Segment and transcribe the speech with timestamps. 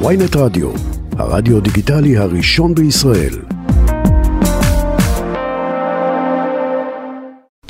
[0.00, 0.70] ויינט רדיו,
[1.18, 3.53] הרדיו דיגיטלי הראשון בישראל.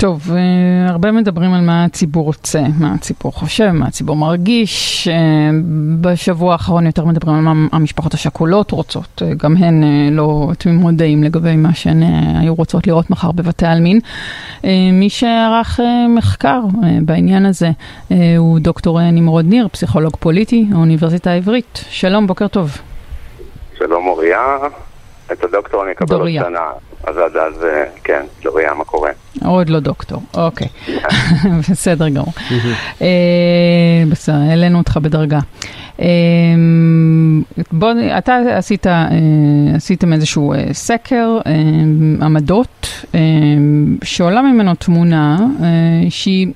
[0.05, 5.07] טוב, אה, הרבה מדברים על מה הציבור רוצה, מה הציבור חושב, מה הציבור מרגיש.
[5.07, 5.13] אה,
[6.01, 9.21] בשבוע האחרון יותר מדברים על מה המשפחות השכולות רוצות.
[9.25, 12.03] אה, גם הן לא תמימות דעים לגבי מה שהן
[12.41, 13.99] היו רוצות לראות מחר בבתי העלמין.
[14.93, 15.79] מי שערך
[16.09, 16.61] מחקר
[17.01, 17.69] בעניין הזה
[18.37, 21.85] הוא דוקטור נמרוד ניר, פסיכולוג פוליטי, האוניברסיטה העברית.
[21.89, 22.77] שלום, בוקר טוב.
[23.77, 24.57] שלום אוריה,
[25.31, 26.71] את הדוקטור אני אקבל עוד שנה.
[27.03, 27.65] אז עד אז,
[28.03, 29.11] כן, דוריה, מה קורה?
[29.45, 30.67] עוד לא דוקטור, אוקיי.
[31.71, 32.33] בסדר גמור.
[33.01, 35.39] אה, בסדר, העלינו אותך בדרגה.
[35.99, 36.05] אה,
[37.71, 39.07] בוא, אתה עשית, אה,
[39.75, 41.37] עשיתם איזשהו סקר
[42.21, 43.05] עמדות,
[44.03, 45.37] שעולה ממנו תמונה
[46.09, 46.47] שהיא...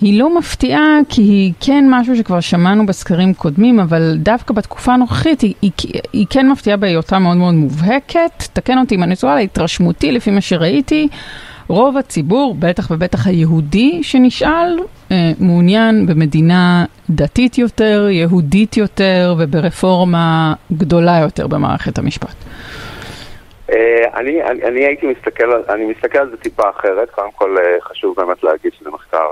[0.00, 5.40] היא לא מפתיעה כי היא כן משהו שכבר שמענו בסקרים קודמים, אבל דווקא בתקופה הנוכחית
[5.40, 5.72] היא, היא,
[6.12, 8.42] היא כן מפתיעה בהיותה מאוד מאוד מובהקת.
[8.52, 11.08] תקן אותי אם אני טועה, להתרשמותי לפי מה שראיתי.
[11.68, 14.78] רוב הציבור, בטח ובטח היהודי שנשאל,
[15.10, 22.34] אה, מעוניין במדינה דתית יותר, יהודית יותר וברפורמה גדולה יותר במערכת המשפט.
[23.70, 27.80] אה, אני, אני, אני הייתי מסתכל, אני מסתכל על זה טיפה אחרת, קודם כל אה,
[27.80, 29.26] חשוב באמת להגיד שזה מחקר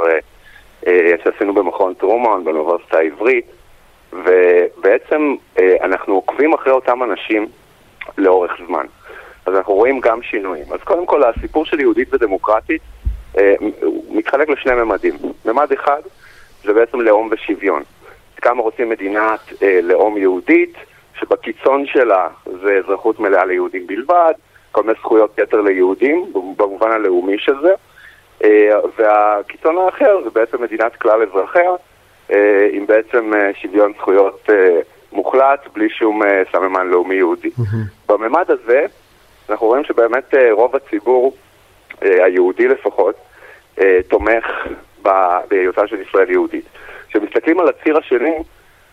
[1.24, 3.46] שעשינו במכון טרומן באוניברסיטה העברית,
[4.12, 5.34] ובעצם
[5.82, 7.46] אנחנו עוקבים אחרי אותם אנשים
[8.18, 8.86] לאורך זמן.
[9.46, 10.64] אז אנחנו רואים גם שינויים.
[10.72, 12.82] אז קודם כל, הסיפור של יהודית ודמוקרטית
[13.38, 13.54] אה,
[14.10, 15.14] מתחלק לשני ממדים.
[15.44, 16.00] ממד אחד
[16.64, 17.82] זה בעצם לאום ושוויון.
[18.36, 20.74] כמה רוצים מדינת אה, לאום יהודית,
[21.20, 22.28] שבקיצון שלה
[22.62, 24.32] זה אזרחות מלאה ליהודים בלבד,
[24.72, 27.74] כל מיני זכויות יתר ליהודים, במובן הלאומי של זה, אה,
[28.98, 31.70] והקיצון האחר זה בעצם מדינת כלל אזרחיה,
[32.32, 34.80] אה, עם בעצם אה, שוויון זכויות אה,
[35.12, 37.50] מוחלט, בלי שום אה, סממן לאומי יהודי.
[38.08, 38.86] בממד הזה,
[39.48, 41.36] אנחנו רואים שבאמת אה, רוב הציבור,
[42.02, 43.14] אה, היהודי לפחות,
[43.80, 44.44] אה, תומך
[45.48, 46.64] בהיותה של ישראל יהודית.
[47.08, 48.36] כשמסתכלים על הציר השני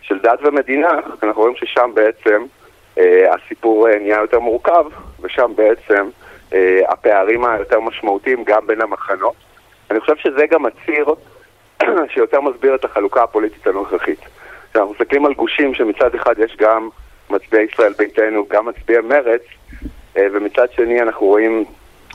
[0.00, 0.90] של דת ומדינה,
[1.22, 2.44] אנחנו רואים ששם בעצם
[3.30, 4.84] הסיפור נהיה יותר מורכב,
[5.20, 6.08] ושם בעצם
[6.88, 9.34] הפערים היותר משמעותיים גם בין המחנות.
[9.90, 11.06] אני חושב שזה גם הציר
[12.14, 14.20] שיותר מסביר את החלוקה הפוליטית הנוכחית.
[14.70, 16.88] כשאנחנו מסתכלים על גושים שמצד אחד יש גם
[17.30, 19.42] מצביעי ישראל ביתנו, גם מצביעי מרץ,
[20.16, 21.64] אה, ומצד שני אנחנו רואים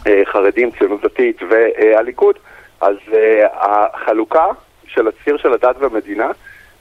[0.07, 2.35] אה, חרדים, ציונות דתית והליכוד,
[2.81, 4.45] אז אה, החלוקה
[4.87, 6.31] של הציר של הדת והמדינה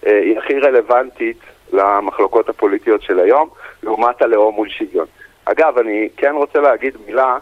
[0.03, 1.38] היא הכי רלוונטית
[1.72, 3.48] למחלוקות הפוליטיות של היום,
[3.82, 5.06] לעומת הלאום מול שוויון.
[5.44, 7.38] אגב, אני כן רוצה להגיד מילה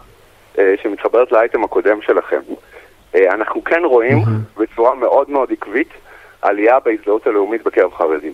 [0.57, 2.39] שמתחברת לאייטם הקודם שלכם.
[3.15, 4.17] אנחנו כן רואים
[4.57, 5.89] בצורה מאוד מאוד עקבית
[6.41, 8.33] עלייה בהזדהות הלאומית בקרב חרדים.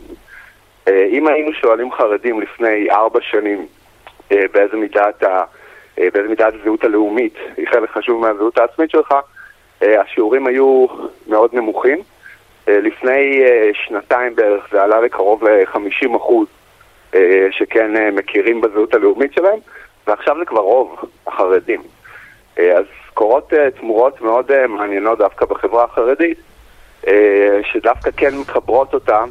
[0.87, 3.67] אם היינו שואלים חרדים לפני ארבע שנים
[4.31, 5.43] אה, באיזה מידה אתה,
[5.99, 9.15] אה, באיזה מידה הזהות הלאומית היא חלק חשוב מהזהות העצמית שלך,
[9.83, 10.85] אה, השיעורים היו
[11.27, 11.97] מאוד נמוכים.
[12.67, 13.43] לפני
[13.73, 16.47] שנתיים בערך זה עלה לקרוב ל-50 אחוז
[17.51, 19.59] שכן מכירים בזהות הלאומית שלהם,
[20.07, 20.95] ועכשיו זה כבר רוב
[21.27, 21.81] החרדים.
[22.57, 26.37] אז קורות תמורות מאוד מעניינות דווקא בחברה החרדית,
[27.71, 29.23] שדווקא כן מחברות אותה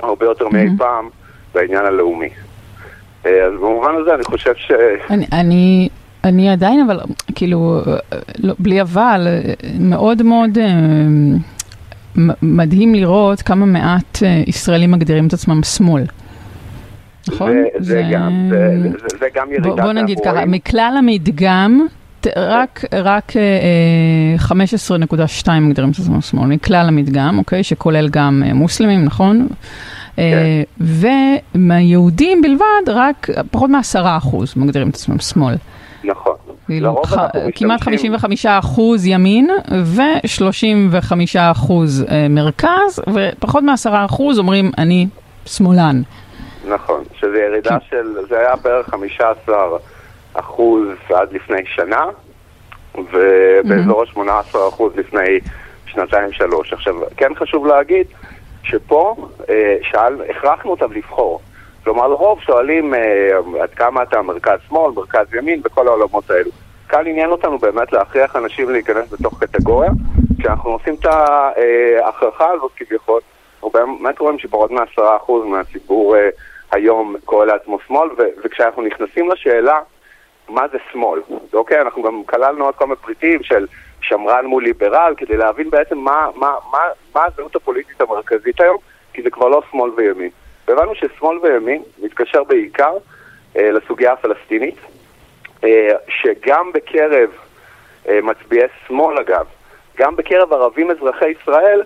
[0.00, 1.08] הרבה יותר מאי פעם
[1.54, 2.28] בעניין הלאומי.
[3.26, 4.70] אה, אז במובן הזה אני חושב ש...
[5.10, 5.88] אני, אני,
[6.24, 7.00] אני עדיין, אבל
[7.34, 7.80] כאילו,
[8.38, 9.28] לא, בלי אבל,
[9.80, 10.66] מאוד מאוד אה,
[12.42, 16.02] מדהים לראות כמה מעט אה, ישראלים מגדירים את עצמם שמאל.
[17.28, 17.50] נכון?
[17.78, 19.68] זה, זה, גם, זה, זה, זה גם ירידה.
[19.68, 21.86] בוא, בוא נגיד ככה, מכלל המדגם,
[22.36, 23.32] רק, רק
[24.38, 27.62] 15.2 מגדירים עצמם שמאל, מכלל המדגם, אוקיי?
[27.62, 29.48] שכולל גם מוסלמים, נכון?
[30.16, 30.22] כן.
[30.80, 35.54] ומהיהודים בלבד, רק פחות מעשרה אחוז מגדירים את עצמם שמאל.
[36.04, 36.32] נכון.
[36.66, 37.18] כאילו, ח...
[37.54, 39.50] כמעט 55 אחוז ימין
[39.84, 45.06] ו-35 אחוז אה, מרכז, ופחות מ-10 אחוז אומרים, אני
[45.46, 46.02] שמאלן.
[46.68, 47.76] נכון, שזה ירידה כן.
[47.90, 49.78] של, זה היה בערך 15
[50.34, 52.06] אחוז עד לפני שנה,
[52.94, 55.40] ובאזור ה-18 אחוז לפני
[55.86, 56.72] שנתיים-שלוש.
[56.72, 58.06] עכשיו, כן חשוב להגיד,
[58.62, 59.16] שפה
[59.48, 61.40] אה, שאל, הכרחנו אותם לבחור.
[61.84, 63.30] כלומר, לרוב שואלים אה,
[63.62, 66.50] עד כמה אתה מרכז-שמאל, מרכז-ימין, בכל העולמות האלו.
[66.88, 69.90] כאן עניין אותנו באמת להכריח אנשים להיכנס בתוך קטגוריה.
[70.38, 73.20] כשאנחנו עושים את ההכרחה הזאת כביכול,
[73.54, 76.28] אנחנו באמת רואים שפחות מעשרה אחוז מהציבור אה,
[76.72, 78.08] היום קורא לעצמו שמאל,
[78.44, 79.80] וכשאנחנו נכנסים לשאלה
[80.48, 81.20] מה זה שמאל,
[81.52, 81.80] אוקיי?
[81.80, 83.66] אנחנו גם כללנו עוד כמה פריטים של
[84.00, 86.78] שמרן מול ליברל, כדי להבין בעצם מה, מה, מה,
[87.14, 88.76] מה הזהות הפוליטית המרכזית היום,
[89.12, 90.30] כי זה כבר לא שמאל וימין.
[90.68, 92.92] והבנו ששמאל וימין מתקשר בעיקר
[93.56, 94.76] אה, לסוגיה הפלסטינית,
[95.64, 97.30] אה, שגם בקרב
[98.08, 99.46] אה, מצביעי שמאל אגב,
[99.98, 101.82] גם בקרב ערבים אזרחי ישראל,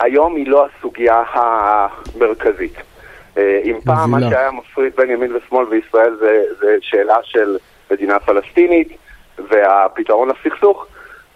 [0.00, 2.87] היום היא לא הסוגיה המרכזית.
[3.38, 7.56] אה, אם פעם מה שהיה מפריד בין ימין ושמאל בישראל זה, זה שאלה של
[7.90, 8.88] מדינה פלסטינית
[9.50, 10.86] והפתרון לסכסוך,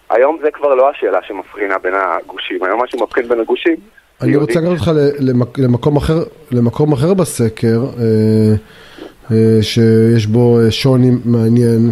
[0.09, 3.75] היום זה כבר לא השאלה שמבחינה בין הגושים, היום מה שמבחין בין הגושים
[4.21, 4.91] אני רוצה לקחת אותך
[5.57, 8.55] למקום אחר, למקום אחר בסקר, אה,
[9.31, 11.91] אה, שיש בו שוני מעניין,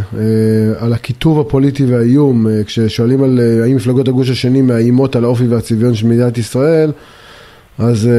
[0.79, 6.07] על הקיטוב הפוליטי והאיום, כששואלים על האם מפלגות הגוש השני מאיימות על האופי והצביון של
[6.07, 6.91] מדינת ישראל,
[7.79, 8.09] אז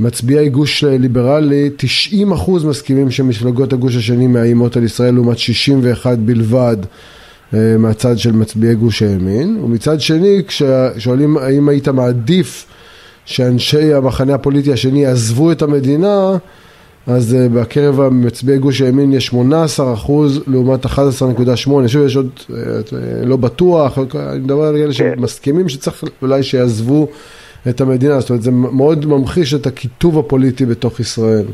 [0.00, 1.70] מצביעי גוש ליברלי,
[2.12, 6.76] 90% מסכימים שמפלגות הגוש השני מאיימות על ישראל לעומת 61 בלבד
[7.54, 12.66] אה, מהצד של מצביעי גוש הימין, ומצד שני כששואלים האם היית מעדיף
[13.24, 16.36] שאנשי המחנה הפוליטי השני יעזבו את המדינה
[17.06, 20.90] אז uh, בקרב מצביעי גוש הימין יש 18 אחוז לעומת 11.8,
[21.86, 22.52] שוב יש עוד, uh,
[23.24, 24.92] לא בטוח, אני מדבר על אלה כן.
[24.92, 27.08] שמסכימים שצריך אולי שיעזבו
[27.70, 31.44] את המדינה, זאת אומרת זה מאוד ממחיש את הקיטוב הפוליטי בתוך ישראל.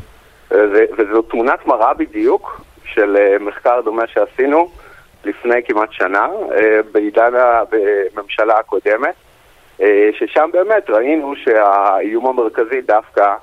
[0.98, 4.70] וזו תמונת מראה בדיוק של מחקר דומה שעשינו
[5.24, 6.28] לפני כמעט שנה,
[6.92, 7.32] בעידן
[8.16, 9.14] הממשלה הקודמת,
[10.18, 13.34] ששם באמת ראינו שהאיום המרכזי דווקא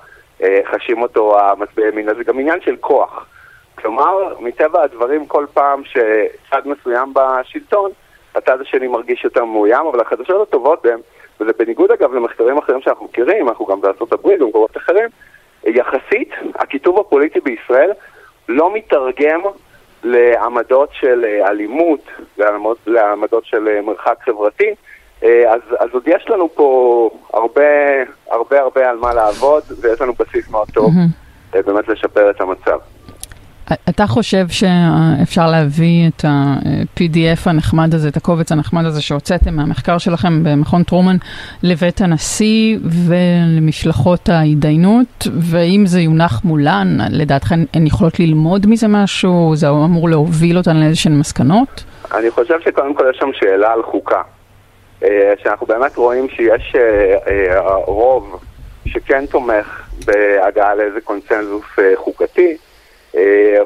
[0.71, 3.25] חשים אותו המצביעי ימין, זה גם עניין של כוח.
[3.75, 7.91] כלומר, מטבע הדברים, כל פעם שצד מסוים בשלטון,
[8.35, 10.99] הצד השני מרגיש יותר מאוים, אבל החדשות הטובות הן,
[11.41, 15.09] וזה בניגוד אגב למחקרים אחרים שאנחנו מכירים, אנחנו גם בארצות הברית ובמקומות אחרים,
[15.63, 17.91] יחסית, הקיטוב הפוליטי בישראל
[18.49, 19.41] לא מתרגם
[20.03, 22.01] לעמדות של אלימות,
[22.87, 24.73] לעמדות של מרחק חברתי,
[25.21, 27.63] אז, אז עוד יש לנו פה הרבה,
[28.31, 31.61] הרבה הרבה על מה לעבוד, ויש לנו בסיס מאוד טוב mm-hmm.
[31.61, 32.79] באמת לשפר את המצב.
[33.89, 40.43] אתה חושב שאפשר להביא את ה-PDF הנחמד הזה, את הקובץ הנחמד הזה שהוצאתם מהמחקר שלכם
[40.43, 41.15] במכון טרומן
[41.63, 42.77] לבית הנשיא
[43.07, 49.51] ולמשלחות ההתדיינות, ואם זה יונח מולן, לדעתכם הן יכולות ללמוד מזה משהו?
[49.55, 51.83] זה אמור להוביל אותן לאיזשהן מסקנות?
[52.13, 54.21] אני חושב שקודם כל יש שם שאלה על חוקה.
[55.03, 58.43] אה, שאנחנו באמת רואים שיש אה, אה, רוב
[58.85, 61.65] שכן תומך בהגעה לאיזה קונצנזוס
[61.95, 62.57] חוקתי.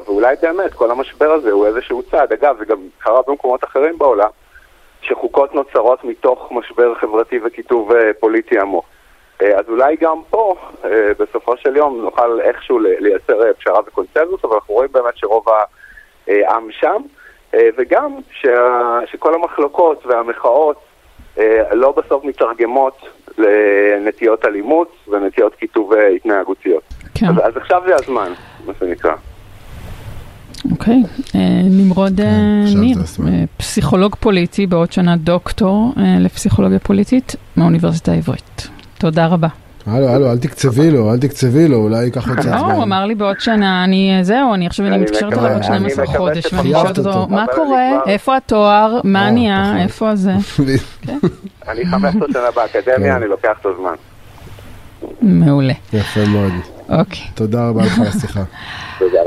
[0.06, 2.32] ואולי באמת כל המשבר הזה הוא איזשהו צעד.
[2.32, 4.28] אגב, זה גם קרה במקומות אחרים בעולם,
[5.02, 8.84] שחוקות נוצרות מתוך משבר חברתי וקיטוב פוליטי עמוק.
[9.40, 10.56] אז אולי גם פה,
[11.18, 15.46] בסופו של יום, נוכל איכשהו לייצר פשרה וקונצנזוס, אבל אנחנו רואים באמת שרוב
[16.26, 17.02] העם שם,
[17.76, 18.18] וגם
[19.06, 20.76] שכל המחלוקות והמחאות
[21.38, 23.08] אה, לא בסוף מתרגמות
[23.38, 26.82] לנטיות אלימות ונטיות כיתוב התנהגותיות.
[27.14, 27.26] כן.
[27.26, 28.32] אז, אז עכשיו זה הזמן,
[28.66, 29.14] מה שנקרא.
[30.70, 31.02] אוקיי,
[31.34, 32.26] אה, נמרוד אה,
[32.72, 32.98] כן, ניר,
[33.56, 38.68] פסיכולוג פוליטי, בעוד שנה דוקטור לפסיכולוגיה פוליטית מהאוניברסיטה העברית.
[38.98, 39.48] תודה רבה.
[39.86, 42.58] הלו, הלו, אל תקצבי לו, אל תקצבי לו, אולי ייקח עוד קצת זמן.
[42.58, 46.06] לא, הוא אמר לי בעוד שנה, אני, זהו, אני עכשיו, אני מתקשרת אליו עוד 12
[46.06, 50.32] חודש, ואני שואלת אותו, מה קורה, איפה התואר, מה נהיה, איפה זה.
[51.68, 53.94] אני 15 שנה באקדמיה, אני לוקח את הזמן.
[55.22, 55.74] מעולה.
[55.92, 56.52] יפה מאוד.
[56.88, 57.22] אוקיי.
[57.34, 58.42] תודה רבה לך על השיחה.
[58.98, 59.18] תודה.